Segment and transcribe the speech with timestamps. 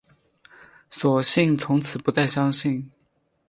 [0.89, 2.89] 索性从此不再相信